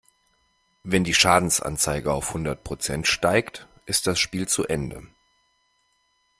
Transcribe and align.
Wenn 0.81 1.03
die 1.03 1.13
Schadensanzeige 1.13 2.11
auf 2.11 2.33
hundert 2.33 2.63
Prozent 2.63 3.05
steigt, 3.05 3.67
ist 3.85 4.07
das 4.07 4.19
Spiel 4.19 4.47
zu 4.47 4.65
Ende. 4.67 5.05